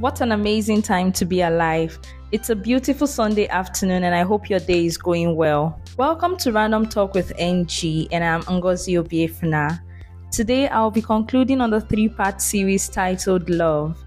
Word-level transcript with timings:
What 0.00 0.22
an 0.22 0.32
amazing 0.32 0.80
time 0.80 1.12
to 1.12 1.26
be 1.26 1.42
alive. 1.42 1.98
It's 2.32 2.48
a 2.48 2.56
beautiful 2.56 3.06
Sunday 3.06 3.46
afternoon, 3.48 4.02
and 4.04 4.14
I 4.14 4.22
hope 4.22 4.48
your 4.48 4.58
day 4.58 4.86
is 4.86 4.96
going 4.96 5.36
well. 5.36 5.78
Welcome 5.98 6.38
to 6.38 6.52
Random 6.52 6.88
Talk 6.88 7.12
with 7.12 7.34
NG, 7.36 8.08
and 8.10 8.24
I'm 8.24 8.40
Ngozi 8.44 8.96
Obiefuna. 8.98 9.78
Today, 10.32 10.68
I'll 10.68 10.90
be 10.90 11.02
concluding 11.02 11.60
on 11.60 11.68
the 11.68 11.82
three 11.82 12.08
part 12.08 12.40
series 12.40 12.88
titled 12.88 13.50
Love. 13.50 14.02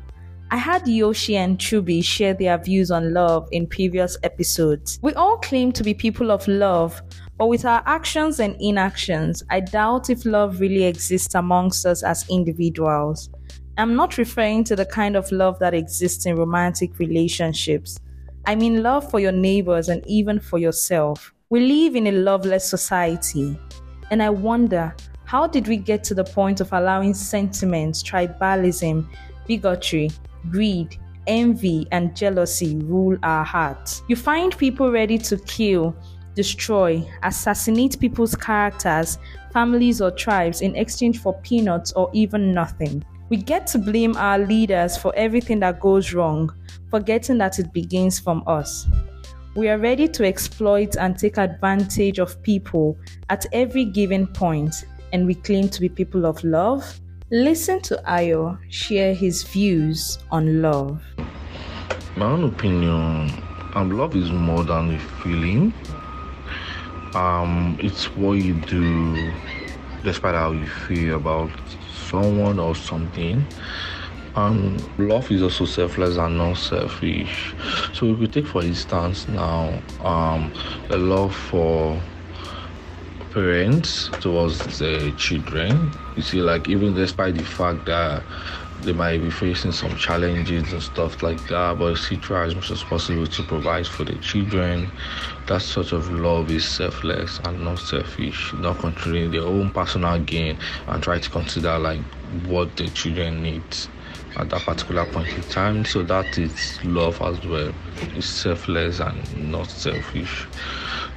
I 0.50 0.58
had 0.58 0.88
Yoshi 0.88 1.38
and 1.38 1.60
Chubi 1.60 2.04
share 2.04 2.34
their 2.34 2.58
views 2.58 2.90
on 2.90 3.14
love 3.14 3.48
in 3.52 3.68
previous 3.68 4.18
episodes. 4.24 4.98
We 5.04 5.14
all 5.14 5.38
claim 5.38 5.72
to 5.74 5.84
be 5.84 5.94
people 5.94 6.32
of 6.32 6.48
love, 6.48 7.04
but 7.38 7.50
with 7.50 7.66
our 7.66 7.84
actions 7.86 8.40
and 8.40 8.56
inactions, 8.60 9.44
I 9.52 9.60
doubt 9.60 10.10
if 10.10 10.26
love 10.26 10.60
really 10.60 10.86
exists 10.86 11.36
amongst 11.36 11.86
us 11.86 12.02
as 12.02 12.28
individuals. 12.32 13.30
I'm 13.76 13.96
not 13.96 14.20
referring 14.20 14.64
to 14.66 14.76
the 14.76 14.86
kind 14.86 15.16
of 15.16 15.32
love 15.32 15.58
that 15.58 15.74
exists 15.74 16.28
in 16.28 16.36
romantic 16.36 17.00
relationships. 17.00 17.98
I 18.46 18.54
mean 18.54 18.84
love 18.84 19.10
for 19.10 19.20
your 19.20 19.32
neighbors 19.32 19.90
and 19.90 20.06
even 20.06 20.40
for 20.40 20.60
yourself. 20.60 21.34
We 21.50 21.62
live 21.62 21.96
in 21.96 22.06
a 22.06 22.12
loveless 22.12 22.70
society, 22.70 23.58
and 24.12 24.22
I 24.22 24.30
wonder 24.30 24.96
how 25.26 25.48
did 25.48 25.68
we 25.68 25.78
get 25.78 26.04
to 26.04 26.14
the 26.14 26.24
point 26.24 26.62
of 26.62 26.72
allowing 26.72 27.16
sentiments, 27.16 28.04
tribalism, 28.04 29.08
bigotry, 29.48 30.12
greed, 30.52 31.00
envy, 31.26 31.88
and 31.92 32.16
jealousy 32.16 32.76
rule 32.76 33.18
our 33.24 33.44
hearts? 33.44 34.04
You 34.08 34.16
find 34.16 34.56
people 34.56 34.92
ready 34.92 35.18
to 35.18 35.38
kill, 35.38 35.96
destroy, 36.36 37.04
assassinate 37.24 38.00
people's 38.00 38.36
characters, 38.36 39.18
families, 39.52 40.00
or 40.00 40.12
tribes 40.12 40.62
in 40.62 40.76
exchange 40.76 41.20
for 41.22 41.34
peanuts 41.42 41.92
or 41.94 42.12
even 42.14 42.54
nothing. 42.54 43.04
We 43.34 43.38
get 43.38 43.66
to 43.70 43.80
blame 43.80 44.16
our 44.16 44.38
leaders 44.38 44.96
for 44.96 45.12
everything 45.16 45.60
that 45.62 45.80
goes 45.80 46.14
wrong, 46.14 46.54
forgetting 46.92 47.40
that 47.40 47.58
it 47.58 47.74
begins 47.74 48.20
from 48.20 48.44
us. 48.46 48.86
We 49.56 49.70
are 49.70 49.80
ready 49.80 50.08
to 50.10 50.24
exploit 50.24 50.98
and 50.98 51.18
take 51.18 51.40
advantage 51.40 52.20
of 52.20 52.40
people 52.44 52.96
at 53.32 53.48
every 53.52 53.86
given 53.86 54.28
point, 54.28 54.86
and 55.14 55.26
we 55.26 55.34
claim 55.34 55.68
to 55.70 55.82
be 55.82 55.90
people 55.90 56.28
of 56.28 56.44
love. 56.44 57.02
Listen 57.32 57.82
to 57.82 58.00
Ayo 58.08 58.60
share 58.70 59.16
his 59.16 59.42
views 59.42 60.20
on 60.30 60.62
love. 60.62 61.02
My 62.16 62.28
own 62.28 62.44
opinion, 62.44 63.32
um, 63.74 63.98
love 63.98 64.16
is 64.16 64.30
more 64.30 64.64
than 64.64 64.94
a 64.94 65.00
feeling. 65.24 65.74
Um, 67.16 67.80
it's 67.82 68.06
what 68.16 68.34
you 68.34 68.54
do 68.54 69.32
despite 70.04 70.36
how 70.36 70.52
you 70.52 70.68
feel 70.68 71.16
about 71.16 71.50
someone 72.14 72.60
or 72.60 72.76
something. 72.76 73.48
And 74.36 74.88
love 74.98 75.32
is 75.32 75.42
also 75.44 75.66
selfless 75.66 76.18
and 76.18 76.38
not 76.38 76.58
selfish. 76.58 77.56
So 77.94 78.12
if 78.14 78.20
we 78.20 78.28
take 78.28 78.48
for 78.48 78.64
instance 78.64 79.28
now 79.28 79.82
um, 80.00 80.52
the 80.90 80.98
love 80.98 81.36
for 81.36 82.02
parents 83.32 84.10
towards 84.20 84.78
the 84.78 85.12
children. 85.18 85.92
You 86.16 86.22
see, 86.22 86.42
like 86.42 86.70
even 86.70 86.94
despite 86.94 87.34
the 87.36 87.44
fact 87.44 87.86
that 87.86 88.26
they 88.84 88.94
might 88.94 89.22
be 89.22 89.30
facing 89.30 89.72
some 89.72 89.96
challenges 89.96 90.72
and 90.74 90.82
stuff 90.82 91.24
like 91.24 91.46
that, 91.48 91.78
but 91.80 91.96
still 91.96 92.20
tries 92.20 92.50
as 92.50 92.56
much 92.56 92.72
as 92.72 92.84
possible 92.84 93.26
to 93.26 93.44
provide 93.44 93.88
for 93.88 94.04
the 94.04 94.16
children. 94.20 94.92
That 95.48 95.62
sort 95.62 95.92
of 95.92 96.12
love 96.12 96.52
is 96.52 96.66
selfless 96.68 97.40
and 97.46 97.64
not 97.64 97.80
selfish, 97.80 98.54
not 98.54 98.80
controlling 98.80 99.32
their 99.32 99.44
own 99.44 99.72
personal 99.72 100.20
gain 100.20 100.58
and 100.88 101.02
try 101.02 101.20
to 101.20 101.30
consider 101.30 101.78
like 101.80 102.02
what 102.46 102.76
the 102.76 102.88
children 102.90 103.44
need 103.44 103.64
at 104.36 104.50
that 104.50 104.66
particular 104.66 105.06
point 105.06 105.30
in 105.36 105.44
time. 105.44 105.86
So 105.86 106.04
that 106.04 106.38
is 106.38 106.80
love 106.84 107.22
as 107.22 107.46
well. 107.46 107.72
It's 108.16 108.28
selfless 108.28 109.00
and 109.00 109.52
not 109.52 109.70
selfish. 109.70 110.48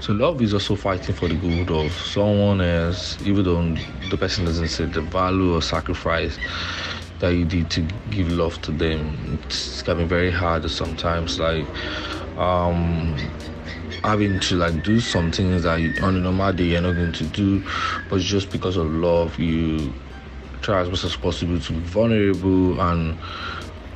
So 0.00 0.12
love 0.12 0.40
is 0.42 0.54
also 0.54 0.76
fighting 0.76 1.14
for 1.14 1.28
the 1.28 1.34
good 1.34 1.70
of 1.70 1.92
someone 1.92 2.60
else, 2.60 3.20
even 3.22 3.44
though 3.44 3.76
the 4.08 4.16
person 4.16 4.44
doesn't 4.44 4.68
say 4.68 4.84
the 4.86 5.00
value 5.00 5.54
or 5.54 5.62
sacrifice 5.62 6.38
that 7.20 7.30
you 7.30 7.44
did 7.44 7.70
to 7.70 7.82
give 8.10 8.30
love 8.30 8.60
to 8.62 8.72
them. 8.72 9.38
It's 9.42 9.82
can 9.82 9.98
be 9.98 10.04
very 10.04 10.30
hard 10.30 10.68
sometimes, 10.70 11.38
like 11.38 11.66
um, 12.38 13.16
having 14.04 14.38
to 14.40 14.56
like 14.56 14.82
do 14.82 15.00
some 15.00 15.30
things 15.32 15.62
that 15.62 15.76
you, 15.80 15.92
on 16.02 16.16
a 16.16 16.20
normal 16.20 16.52
day 16.52 16.64
you're 16.64 16.82
not 16.82 16.94
going 16.94 17.12
to 17.12 17.24
do, 17.24 17.64
but 18.08 18.20
just 18.20 18.50
because 18.50 18.76
of 18.76 18.86
love, 18.86 19.38
you 19.38 19.92
try 20.60 20.80
as 20.80 20.88
much 20.88 21.04
as 21.04 21.16
possible 21.16 21.60
to 21.60 21.72
be 21.72 21.78
vulnerable 21.80 22.80
and 22.80 23.16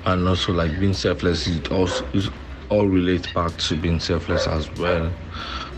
and 0.07 0.27
also 0.29 0.53
like 0.53 0.79
being 0.81 0.95
selfless. 0.95 1.47
It 1.47 1.71
also 1.71 2.07
it 2.13 2.29
all 2.71 2.87
relates 2.87 3.27
back 3.33 3.57
to 3.57 3.77
being 3.77 4.01
selfless 4.01 4.47
as 4.47 4.71
well. 4.77 5.13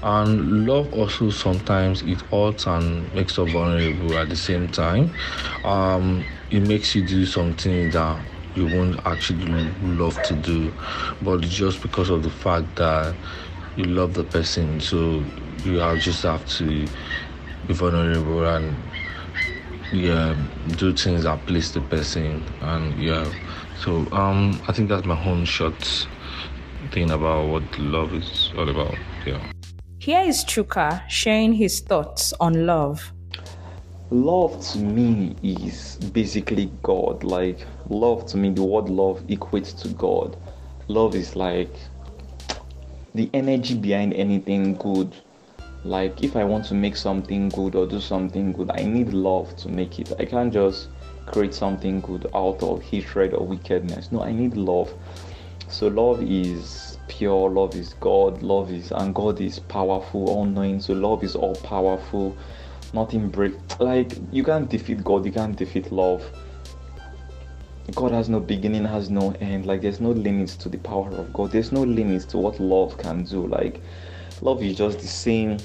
And 0.02 0.66
love 0.66 0.92
also 0.92 1.30
sometimes 1.30 2.02
it 2.02 2.20
hurts 2.22 2.66
and 2.66 3.12
makes 3.14 3.38
us 3.38 3.50
vulnerable 3.50 4.16
at 4.18 4.28
the 4.28 4.36
same 4.36 4.68
time. 4.68 5.10
Um, 5.64 6.24
it 6.52 6.60
makes 6.68 6.94
you 6.94 7.06
do 7.06 7.24
something 7.24 7.90
that 7.90 8.22
you 8.54 8.66
won't 8.66 9.00
actually 9.06 9.46
love 9.82 10.22
to 10.24 10.34
do, 10.34 10.70
but 11.22 11.40
just 11.40 11.80
because 11.80 12.10
of 12.10 12.22
the 12.22 12.30
fact 12.30 12.76
that 12.76 13.14
you 13.76 13.84
love 13.84 14.12
the 14.12 14.24
person, 14.24 14.78
so 14.78 15.24
you 15.64 15.78
have 15.78 15.98
just 15.98 16.22
have 16.24 16.46
to 16.46 16.86
be 17.66 17.74
vulnerable 17.74 18.44
and 18.44 18.76
yeah, 19.92 20.36
do 20.76 20.94
things 20.94 21.24
that 21.24 21.44
please 21.46 21.72
the 21.72 21.80
person, 21.80 22.42
and 22.60 23.02
yeah. 23.02 23.30
So 23.80 24.06
um, 24.12 24.60
I 24.68 24.72
think 24.72 24.90
that's 24.90 25.06
my 25.06 25.22
own 25.24 25.46
short 25.46 26.06
thing 26.90 27.10
about 27.10 27.48
what 27.48 27.78
love 27.78 28.12
is 28.12 28.52
all 28.58 28.68
about. 28.68 28.94
Yeah. 29.24 29.42
Here 29.98 30.20
is 30.20 30.44
Chuka 30.44 31.02
sharing 31.08 31.54
his 31.54 31.80
thoughts 31.80 32.34
on 32.40 32.66
love. 32.66 33.12
Love 34.12 34.60
to 34.60 34.78
me 34.78 35.34
is 35.42 35.96
basically 36.12 36.70
God. 36.82 37.24
Like, 37.24 37.66
love 37.88 38.26
to 38.26 38.36
me, 38.36 38.50
the 38.50 38.62
word 38.62 38.90
love 38.90 39.22
equates 39.28 39.74
to 39.80 39.88
God. 39.88 40.36
Love 40.86 41.14
is 41.14 41.34
like 41.34 41.74
the 43.14 43.30
energy 43.32 43.74
behind 43.74 44.12
anything 44.12 44.74
good. 44.74 45.16
Like, 45.82 46.22
if 46.22 46.36
I 46.36 46.44
want 46.44 46.66
to 46.66 46.74
make 46.74 46.94
something 46.94 47.48
good 47.48 47.74
or 47.74 47.86
do 47.86 48.00
something 48.00 48.52
good, 48.52 48.70
I 48.74 48.82
need 48.82 49.14
love 49.14 49.56
to 49.56 49.70
make 49.70 49.98
it. 49.98 50.12
I 50.18 50.26
can't 50.26 50.52
just 50.52 50.88
create 51.24 51.54
something 51.54 52.02
good 52.02 52.26
out 52.34 52.62
of 52.62 52.82
hatred 52.82 53.32
or 53.32 53.46
wickedness. 53.46 54.12
No, 54.12 54.22
I 54.22 54.30
need 54.30 54.58
love. 54.58 54.92
So, 55.68 55.88
love 55.88 56.22
is 56.22 56.98
pure, 57.08 57.48
love 57.48 57.74
is 57.74 57.94
God, 57.94 58.42
love 58.42 58.70
is, 58.70 58.90
and 58.90 59.14
God 59.14 59.40
is 59.40 59.58
powerful, 59.58 60.28
all 60.28 60.44
knowing. 60.44 60.80
So, 60.82 60.92
love 60.92 61.24
is 61.24 61.34
all 61.34 61.54
powerful 61.54 62.36
nothing 62.92 63.28
break. 63.28 63.54
Like 63.80 64.12
you 64.30 64.44
can't 64.44 64.68
defeat 64.68 65.02
god 65.02 65.24
you 65.24 65.32
can't 65.32 65.56
defeat 65.56 65.90
love. 65.92 66.24
God 67.94 68.12
has 68.12 68.28
no 68.28 68.40
beginning 68.40 68.84
has 68.84 69.10
no 69.10 69.32
end. 69.40 69.66
Like 69.66 69.82
there's 69.82 70.00
no 70.00 70.10
limits 70.10 70.56
to 70.56 70.68
the 70.68 70.78
power 70.78 71.10
of 71.10 71.32
god. 71.32 71.50
There's 71.50 71.72
no 71.72 71.82
limits 71.82 72.24
to 72.26 72.38
what 72.38 72.60
love 72.60 72.96
can 72.98 73.24
do. 73.24 73.46
Like 73.46 73.82
love 74.40 74.62
is 74.62 74.76
just 74.76 75.00
the 75.00 75.06
same. 75.06 75.58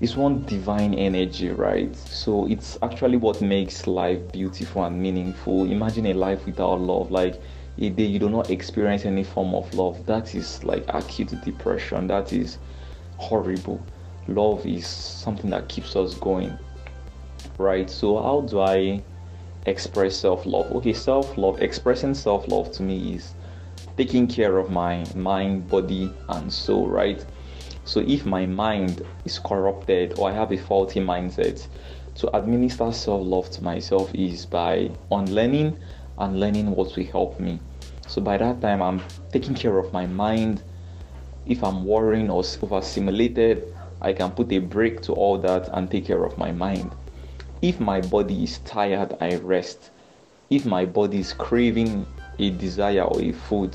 It's 0.00 0.16
one 0.16 0.44
divine 0.44 0.94
energy 0.94 1.50
right? 1.50 1.94
So 1.96 2.46
it's 2.46 2.78
actually 2.82 3.16
what 3.16 3.40
makes 3.40 3.86
life 3.86 4.20
beautiful 4.32 4.84
and 4.84 5.00
meaningful. 5.00 5.70
Imagine 5.70 6.06
a 6.06 6.14
life 6.14 6.44
without 6.46 6.80
love. 6.80 7.10
Like 7.10 7.40
a 7.78 7.90
day 7.90 8.04
you 8.04 8.18
do 8.18 8.28
not 8.28 8.50
experience 8.50 9.04
any 9.04 9.24
form 9.24 9.54
of 9.54 9.72
love. 9.74 10.04
That 10.06 10.34
is 10.34 10.62
like 10.64 10.84
acute 10.88 11.34
depression. 11.44 12.06
That 12.06 12.32
is 12.32 12.58
horrible. 13.16 13.84
Love 14.28 14.64
is 14.64 14.86
something 14.86 15.50
that 15.50 15.68
keeps 15.68 15.96
us 15.96 16.14
going 16.14 16.56
right? 17.58 17.88
So, 17.88 18.22
how 18.22 18.42
do 18.42 18.60
I 18.60 19.02
express 19.66 20.16
self 20.16 20.46
love? 20.46 20.70
Okay, 20.76 20.92
self 20.92 21.36
love, 21.38 21.60
expressing 21.62 22.14
self 22.14 22.48
love 22.48 22.72
to 22.72 22.82
me 22.82 23.14
is 23.14 23.34
taking 23.96 24.26
care 24.26 24.58
of 24.58 24.70
my 24.70 25.04
mind, 25.14 25.68
body, 25.68 26.12
and 26.28 26.52
soul, 26.52 26.88
right? 26.88 27.24
So, 27.84 28.00
if 28.00 28.24
my 28.24 28.46
mind 28.46 29.04
is 29.24 29.38
corrupted 29.38 30.18
or 30.18 30.30
I 30.30 30.32
have 30.34 30.52
a 30.52 30.56
faulty 30.56 31.00
mindset, 31.00 31.66
to 32.16 32.36
administer 32.36 32.92
self 32.92 33.22
love 33.26 33.50
to 33.50 33.64
myself 33.64 34.14
is 34.14 34.46
by 34.46 34.90
unlearning 35.10 35.76
and 36.18 36.40
learning 36.40 36.70
what 36.70 36.96
will 36.96 37.04
help 37.06 37.40
me. 37.40 37.58
So, 38.06 38.20
by 38.20 38.36
that 38.38 38.60
time, 38.60 38.82
I'm 38.82 39.02
taking 39.32 39.54
care 39.54 39.78
of 39.78 39.92
my 39.92 40.06
mind. 40.06 40.62
If 41.46 41.62
I'm 41.62 41.84
worrying 41.84 42.30
or 42.30 42.42
overstimulated, 42.62 43.64
I 44.00 44.12
can 44.12 44.30
put 44.30 44.52
a 44.52 44.58
break 44.58 45.02
to 45.02 45.12
all 45.12 45.38
that 45.38 45.68
and 45.72 45.90
take 45.90 46.06
care 46.06 46.24
of 46.24 46.38
my 46.38 46.52
mind. 46.52 46.94
If 47.64 47.80
my 47.80 48.02
body 48.02 48.44
is 48.44 48.58
tired, 48.58 49.16
I 49.22 49.36
rest. 49.36 49.90
If 50.50 50.66
my 50.66 50.84
body 50.84 51.20
is 51.20 51.32
craving 51.32 52.06
a 52.38 52.50
desire 52.50 53.04
or 53.04 53.22
a 53.22 53.32
food, 53.32 53.74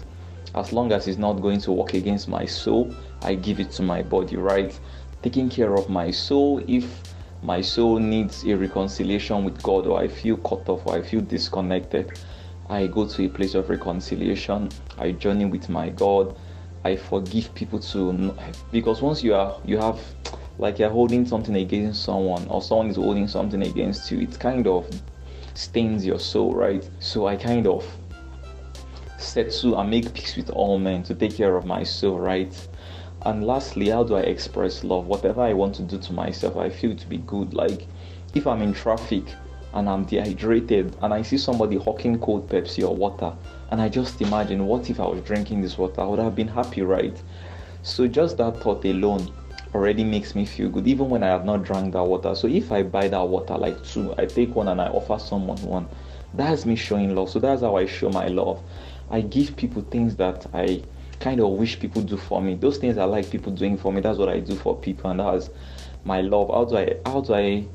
as 0.53 0.71
long 0.71 0.91
as 0.91 1.07
it's 1.07 1.17
not 1.17 1.41
going 1.41 1.59
to 1.61 1.71
work 1.71 1.95
against 1.95 2.27
my 2.27 2.45
soul, 2.45 2.93
I 3.23 3.33
give 3.33 3.59
it 3.59 3.71
to 3.71 3.81
my 3.81 4.03
body, 4.03 4.35
right? 4.37 4.79
Taking 5.23 5.49
care 5.49 5.73
of 5.73 5.89
my 5.89 6.11
soul, 6.11 6.61
if 6.67 7.01
my 7.41 7.61
soul 7.61 7.97
needs 7.97 8.43
a 8.45 8.55
reconciliation 8.55 9.43
with 9.43 9.59
God, 9.63 9.87
or 9.87 9.99
I 9.99 10.07
feel 10.07 10.37
cut 10.37 10.69
off, 10.69 10.85
or 10.85 10.93
I 10.93 11.01
feel 11.01 11.21
disconnected, 11.21 12.11
I 12.69 12.85
go 12.85 13.07
to 13.07 13.25
a 13.25 13.27
place 13.27 13.55
of 13.55 13.71
reconciliation. 13.71 14.69
I 14.99 15.13
journey 15.13 15.45
with 15.45 15.67
my 15.67 15.89
God. 15.89 16.37
I 16.83 16.95
forgive 16.95 17.55
people 17.55 17.79
to 17.79 18.35
because 18.71 19.01
once 19.01 19.23
you 19.23 19.33
are 19.33 19.59
you 19.65 19.79
have 19.79 19.99
like 20.59 20.77
you're 20.77 20.89
holding 20.89 21.25
something 21.25 21.55
against 21.55 22.03
someone 22.03 22.45
or 22.49 22.61
someone 22.61 22.89
is 22.89 22.97
holding 22.97 23.27
something 23.29 23.63
against 23.63 24.11
you, 24.11 24.19
it 24.19 24.37
kind 24.39 24.67
of 24.67 24.87
stains 25.53 26.05
your 26.05 26.19
soul, 26.19 26.53
right? 26.53 26.87
So 26.99 27.27
I 27.27 27.37
kind 27.37 27.65
of 27.65 27.85
settle 29.17 29.79
and 29.79 29.89
make 29.89 30.13
peace 30.13 30.35
with 30.35 30.49
all 30.49 30.77
men 30.77 31.01
to 31.03 31.15
take 31.15 31.35
care 31.35 31.55
of 31.55 31.65
my 31.65 31.83
soul, 31.83 32.19
right? 32.19 32.53
And 33.23 33.47
lastly, 33.47 33.89
how 33.89 34.03
do 34.03 34.15
I 34.15 34.21
express 34.21 34.83
love? 34.83 35.07
Whatever 35.07 35.41
I 35.41 35.53
want 35.53 35.75
to 35.75 35.81
do 35.81 35.97
to 35.97 36.13
myself, 36.13 36.57
I 36.57 36.69
feel 36.69 36.95
to 36.95 37.07
be 37.07 37.17
good. 37.19 37.53
Like 37.53 37.87
if 38.35 38.45
I'm 38.45 38.61
in 38.61 38.73
traffic 38.73 39.23
and 39.73 39.87
I'm 39.87 40.03
dehydrated 40.03 40.93
and 41.01 41.13
I 41.13 41.21
see 41.21 41.37
somebody 41.37 41.77
hawking 41.77 42.19
cold 42.19 42.49
Pepsi 42.49 42.85
or 42.87 42.95
water, 42.95 43.33
and 43.71 43.81
I 43.81 43.87
just 43.87 44.21
imagine 44.21 44.65
what 44.65 44.89
if 44.89 44.99
I 44.99 45.07
was 45.07 45.21
drinking 45.21 45.61
this 45.61 45.77
water, 45.77 46.01
I 46.01 46.05
would 46.05 46.19
have 46.19 46.35
been 46.35 46.47
happy, 46.49 46.81
right? 46.81 47.21
So 47.81 48.07
just 48.07 48.35
that 48.37 48.57
thought 48.57 48.83
alone 48.83 49.31
already 49.73 50.03
makes 50.03 50.35
me 50.35 50.45
feel 50.45 50.69
good 50.69 50.87
even 50.87 51.09
when 51.09 51.23
I 51.23 51.27
have 51.27 51.45
not 51.45 51.63
drank 51.63 51.93
that 51.93 52.03
water. 52.03 52.35
So 52.35 52.47
if 52.47 52.71
I 52.71 52.83
buy 52.83 53.07
that 53.07 53.27
water 53.27 53.57
like 53.57 53.83
two, 53.83 54.13
I 54.17 54.25
take 54.25 54.55
one 54.55 54.67
and 54.67 54.81
I 54.81 54.87
offer 54.87 55.19
someone 55.19 55.61
one. 55.61 55.87
That's 56.33 56.65
me 56.65 56.75
showing 56.75 57.15
love. 57.15 57.29
So 57.29 57.39
that's 57.39 57.61
how 57.61 57.75
I 57.75 57.85
show 57.85 58.09
my 58.09 58.27
love. 58.27 58.61
I 59.09 59.21
give 59.21 59.55
people 59.55 59.81
things 59.81 60.15
that 60.17 60.45
I 60.53 60.83
kind 61.19 61.39
of 61.39 61.49
wish 61.49 61.79
people 61.79 62.01
do 62.01 62.17
for 62.17 62.41
me. 62.41 62.55
Those 62.55 62.77
things 62.77 62.97
I 62.97 63.05
like 63.05 63.29
people 63.29 63.51
doing 63.51 63.77
for 63.77 63.91
me. 63.91 64.01
That's 64.01 64.17
what 64.17 64.29
I 64.29 64.39
do 64.39 64.55
for 64.55 64.75
people, 64.75 65.09
and 65.09 65.19
that's 65.19 65.49
my 66.03 66.21
love. 66.21 66.49
How 66.49 66.65
do 66.65 66.77
I 66.77 66.97
how 67.05 67.21
do 67.21 67.33
I 67.33 67.65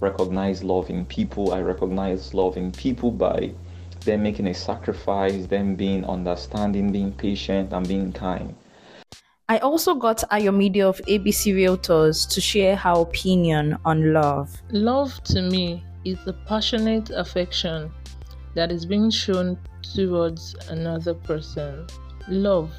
recognize 0.00 0.62
love 0.62 0.90
in 0.90 1.04
people? 1.06 1.52
I 1.52 1.60
recognize 1.60 2.34
love 2.34 2.56
in 2.56 2.72
people 2.72 3.10
by 3.10 3.52
them 4.04 4.22
making 4.22 4.46
a 4.46 4.54
sacrifice, 4.54 5.46
them 5.46 5.74
being 5.74 6.04
understanding, 6.04 6.92
being 6.92 7.12
patient, 7.12 7.72
and 7.72 7.86
being 7.86 8.12
kind. 8.12 8.54
I 9.46 9.58
also 9.58 9.94
got 9.94 10.24
Ayomide 10.30 10.80
of 10.80 11.02
ABC 11.06 11.52
Realtors 11.54 12.26
to 12.30 12.40
share 12.40 12.76
her 12.76 12.92
opinion 12.92 13.76
on 13.84 14.14
love. 14.14 14.62
Love 14.70 15.22
to 15.24 15.42
me 15.42 15.84
is 16.06 16.16
the 16.24 16.32
passionate 16.46 17.10
affection 17.10 17.92
that 18.54 18.72
is 18.72 18.86
being 18.86 19.10
shown 19.10 19.58
towards 19.82 20.54
another 20.70 21.12
person. 21.12 21.86
Love 22.26 22.72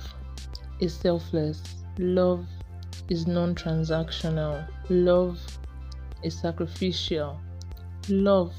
is 0.80 0.96
selfless. 0.96 1.62
Love 2.00 2.48
is 3.10 3.28
non 3.28 3.54
transactional. 3.54 4.68
Love 4.90 5.40
is 6.24 6.34
sacrificial. 6.40 7.40
Love 8.10 8.56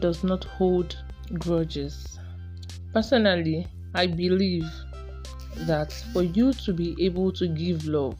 does 0.00 0.22
not 0.22 0.44
hold 0.44 1.02
grudges. 1.38 2.18
Personally, 2.92 3.66
I 3.94 4.06
believe 4.06 4.70
that 5.66 5.92
for 6.12 6.22
you 6.22 6.52
to 6.52 6.72
be 6.72 6.96
able 7.04 7.32
to 7.32 7.48
give 7.48 7.86
love, 7.86 8.18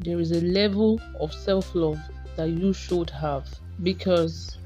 there 0.00 0.20
is 0.20 0.32
a 0.32 0.40
level 0.40 1.00
of 1.20 1.32
self 1.32 1.74
love 1.74 1.98
that 2.36 2.50
you 2.50 2.72
should 2.72 3.10
have. 3.10 3.48
Because 3.82 4.58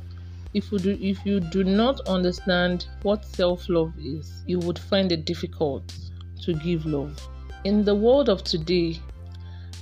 if 0.55 0.73
you 0.73 0.79
do 0.79 0.99
if 1.01 1.25
you 1.27 1.41
do 1.41 1.65
not 1.65 2.01
understand 2.09 2.87
what 3.03 3.25
self 3.25 3.69
love 3.69 3.93
is, 3.99 4.43
you 4.47 4.59
would 4.61 4.79
find 4.79 5.13
it 5.13 5.25
difficult 5.25 5.95
to 6.43 6.55
give 6.55 6.87
love. 6.87 7.17
In 7.65 7.85
the 7.85 7.95
world 7.95 8.29
of 8.29 8.45
today, 8.45 8.99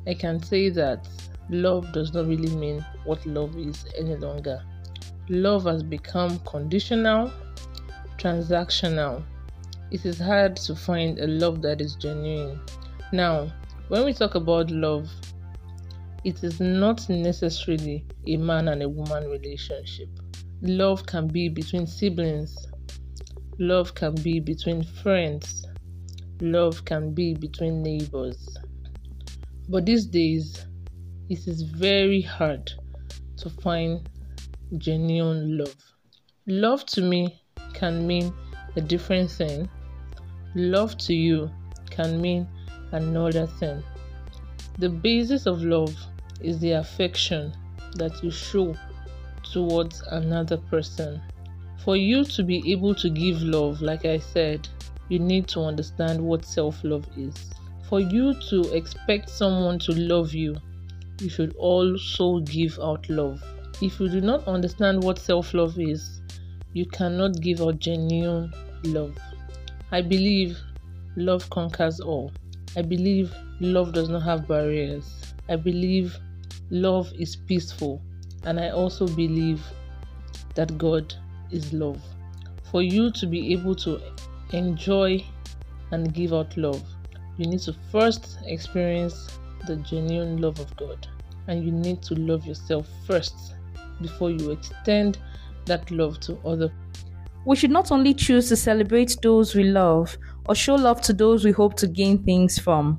I 0.06 0.14
can 0.14 0.42
say 0.42 0.68
that 0.70 1.08
love 1.50 1.92
does 1.92 2.12
not 2.12 2.26
really 2.26 2.54
mean 2.56 2.84
what 3.04 3.24
love 3.26 3.56
is 3.56 3.84
any 3.96 4.16
longer. 4.16 4.62
Love 5.28 5.64
has 5.64 5.82
become 5.82 6.38
conditional, 6.40 7.30
transactional, 8.18 9.22
it 9.90 10.04
is 10.04 10.18
hard 10.18 10.56
to 10.56 10.74
find 10.74 11.18
a 11.18 11.26
love 11.26 11.62
that 11.62 11.80
is 11.80 11.94
genuine. 11.94 12.60
Now, 13.12 13.52
when 13.88 14.04
we 14.04 14.12
talk 14.12 14.34
about 14.34 14.70
love, 14.70 15.08
it 16.24 16.42
is 16.42 16.58
not 16.58 17.08
necessarily 17.08 18.04
a 18.26 18.36
man 18.36 18.68
and 18.68 18.82
a 18.82 18.88
woman 18.88 19.30
relationship. 19.30 20.08
Love 20.62 21.06
can 21.06 21.28
be 21.28 21.48
between 21.48 21.86
siblings, 21.86 22.66
love 23.58 23.94
can 23.94 24.14
be 24.16 24.40
between 24.40 24.82
friends, 24.82 25.64
love 26.40 26.84
can 26.84 27.14
be 27.14 27.34
between 27.34 27.82
neighbors. 27.82 28.56
But 29.68 29.86
these 29.86 30.06
days, 30.06 30.66
it 31.28 31.46
is 31.46 31.62
very 31.62 32.22
hard 32.22 32.72
to 33.36 33.50
find 33.50 34.08
genuine 34.78 35.58
love. 35.58 35.76
Love 36.48 36.84
to 36.86 37.02
me 37.02 37.40
can 37.72 38.06
mean 38.06 38.32
a 38.74 38.80
different 38.80 39.30
thing 39.30 39.68
Love 40.56 40.96
to 40.96 41.12
you 41.12 41.50
can 41.90 42.18
mean 42.18 42.48
another 42.92 43.46
thing. 43.46 43.82
The 44.78 44.88
basis 44.88 45.44
of 45.44 45.62
love 45.62 45.94
is 46.40 46.58
the 46.60 46.70
affection 46.72 47.52
that 47.96 48.24
you 48.24 48.30
show 48.30 48.74
towards 49.52 50.00
another 50.12 50.56
person. 50.56 51.20
For 51.84 51.94
you 51.94 52.24
to 52.24 52.42
be 52.42 52.72
able 52.72 52.94
to 52.94 53.10
give 53.10 53.42
love, 53.42 53.82
like 53.82 54.06
I 54.06 54.16
said, 54.16 54.66
you 55.10 55.18
need 55.18 55.46
to 55.48 55.60
understand 55.60 56.22
what 56.22 56.46
self 56.46 56.82
love 56.82 57.06
is. 57.18 57.34
For 57.86 58.00
you 58.00 58.32
to 58.48 58.74
expect 58.74 59.28
someone 59.28 59.78
to 59.80 59.92
love 59.92 60.32
you, 60.32 60.56
you 61.20 61.28
should 61.28 61.54
also 61.56 62.40
give 62.40 62.78
out 62.80 63.06
love. 63.10 63.44
If 63.82 64.00
you 64.00 64.08
do 64.08 64.22
not 64.22 64.48
understand 64.48 65.04
what 65.04 65.18
self 65.18 65.52
love 65.52 65.78
is, 65.78 66.22
you 66.72 66.86
cannot 66.86 67.42
give 67.42 67.60
out 67.60 67.78
genuine 67.78 68.54
love. 68.84 69.18
I 69.92 70.02
believe 70.02 70.58
love 71.16 71.48
conquers 71.50 72.00
all. 72.00 72.32
I 72.76 72.82
believe 72.82 73.32
love 73.60 73.92
does 73.92 74.08
not 74.08 74.22
have 74.22 74.48
barriers. 74.48 75.32
I 75.48 75.54
believe 75.54 76.18
love 76.70 77.12
is 77.16 77.36
peaceful. 77.36 78.02
And 78.44 78.58
I 78.58 78.70
also 78.70 79.06
believe 79.06 79.62
that 80.56 80.76
God 80.76 81.14
is 81.52 81.72
love. 81.72 82.00
For 82.72 82.82
you 82.82 83.12
to 83.12 83.26
be 83.26 83.52
able 83.52 83.76
to 83.76 84.00
enjoy 84.52 85.24
and 85.92 86.12
give 86.12 86.32
out 86.32 86.56
love, 86.56 86.82
you 87.36 87.46
need 87.46 87.60
to 87.60 87.74
first 87.92 88.38
experience 88.44 89.38
the 89.68 89.76
genuine 89.76 90.38
love 90.40 90.58
of 90.58 90.74
God. 90.76 91.06
And 91.46 91.64
you 91.64 91.70
need 91.70 92.02
to 92.02 92.14
love 92.14 92.44
yourself 92.44 92.88
first 93.06 93.54
before 94.02 94.32
you 94.32 94.50
extend 94.50 95.18
that 95.66 95.90
love 95.92 96.18
to 96.20 96.38
other 96.44 96.72
we 97.46 97.54
should 97.54 97.70
not 97.70 97.92
only 97.92 98.12
choose 98.12 98.48
to 98.48 98.56
celebrate 98.56 99.16
those 99.22 99.54
we 99.54 99.62
love 99.62 100.18
or 100.48 100.54
show 100.54 100.74
love 100.74 101.00
to 101.00 101.12
those 101.12 101.44
we 101.44 101.52
hope 101.52 101.74
to 101.74 101.86
gain 101.86 102.20
things 102.24 102.58
from, 102.58 102.98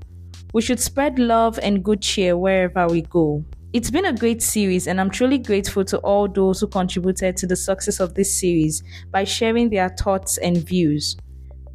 we 0.54 0.62
should 0.62 0.80
spread 0.80 1.20
love 1.20 1.60
and 1.62 1.84
good 1.84 2.02
cheer 2.02 2.38
wherever 2.38 2.88
we 2.88 3.02
go. 3.02 3.44
It's 3.74 3.92
been 3.92 4.06
a 4.06 4.14
great 4.14 4.42
series, 4.42 4.88
and 4.88 5.02
I'm 5.02 5.10
truly 5.10 5.38
grateful 5.38 5.84
to 5.84 5.98
all 5.98 6.30
those 6.30 6.62
who 6.62 6.68
contributed 6.68 7.36
to 7.38 7.46
the 7.46 7.58
success 7.58 8.00
of 8.00 8.14
this 8.14 8.34
series 8.34 8.82
by 9.12 9.26
sharing 9.26 9.70
their 9.70 9.90
thoughts 9.90 10.38
and 10.38 10.58
views. 10.58 11.18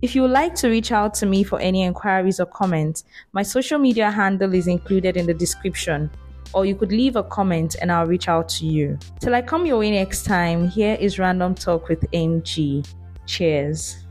If 0.00 0.16
you 0.16 0.22
would 0.22 0.30
like 0.30 0.54
to 0.56 0.70
reach 0.70 0.92
out 0.92 1.12
to 1.14 1.26
me 1.26 1.44
for 1.44 1.60
any 1.60 1.82
inquiries 1.82 2.40
or 2.40 2.46
comments, 2.46 3.04
my 3.34 3.42
social 3.42 3.78
media 3.78 4.10
handle 4.10 4.54
is 4.54 4.66
included 4.66 5.18
in 5.18 5.26
the 5.26 5.34
description 5.34 6.10
or 6.54 6.66
you 6.66 6.74
could 6.74 6.92
leave 6.92 7.16
a 7.16 7.22
comment 7.22 7.76
and 7.80 7.90
I'll 7.90 8.06
reach 8.06 8.28
out 8.28 8.48
to 8.50 8.66
you. 8.66 8.98
Till 9.20 9.34
I 9.34 9.42
come 9.42 9.66
your 9.66 9.78
way 9.78 9.90
next 9.90 10.24
time, 10.24 10.68
here 10.68 10.96
is 11.00 11.18
Random 11.18 11.54
Talk 11.54 11.88
with 11.88 12.04
NG. 12.12 12.84
Cheers. 13.26 14.01